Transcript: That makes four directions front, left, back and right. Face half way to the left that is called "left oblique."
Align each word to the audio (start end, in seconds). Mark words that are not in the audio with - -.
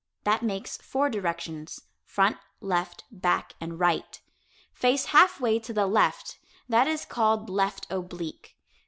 That 0.23 0.41
makes 0.41 0.77
four 0.77 1.11
directions 1.11 1.81
front, 2.03 2.37
left, 2.59 3.03
back 3.11 3.53
and 3.61 3.79
right. 3.79 4.19
Face 4.73 5.05
half 5.05 5.39
way 5.39 5.59
to 5.59 5.73
the 5.73 5.85
left 5.85 6.39
that 6.67 6.87
is 6.87 7.05
called 7.05 7.51
"left 7.51 7.85
oblique." 7.91 8.57